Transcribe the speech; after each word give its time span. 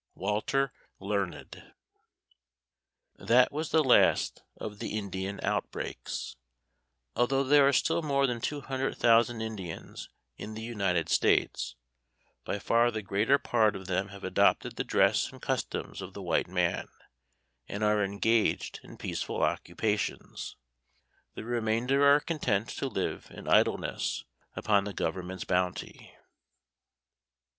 WALTER 0.15 0.73
LEARNED. 0.99 1.73
That 3.19 3.51
was 3.51 3.69
the 3.69 3.83
last 3.83 4.41
of 4.57 4.79
the 4.79 4.97
Indian 4.97 5.39
outbreaks. 5.43 6.37
Although 7.15 7.43
there 7.43 7.67
are 7.67 7.71
still 7.71 8.01
more 8.01 8.25
than 8.25 8.41
two 8.41 8.61
hundred 8.61 8.97
thousand 8.97 9.41
Indians 9.41 10.09
in 10.37 10.55
the 10.55 10.63
United 10.63 11.07
States, 11.07 11.75
by 12.43 12.57
far 12.57 12.89
the 12.89 13.03
greater 13.03 13.37
part 13.37 13.75
of 13.75 13.85
them 13.85 14.07
have 14.07 14.23
adopted 14.23 14.75
the 14.75 14.83
dress 14.83 15.31
and 15.31 15.39
customs 15.39 16.01
of 16.01 16.13
the 16.15 16.23
white 16.23 16.47
man 16.47 16.87
and 17.67 17.83
are 17.83 18.03
engaged 18.03 18.79
in 18.81 18.97
peaceful 18.97 19.43
occupations. 19.43 20.55
The 21.35 21.43
remainder 21.43 22.03
are 22.11 22.21
content 22.21 22.69
to 22.69 22.87
live 22.87 23.27
in 23.29 23.47
idleness 23.47 24.23
upon 24.55 24.85
the 24.85 24.93
government's 24.93 25.43
bounty. 25.45 26.15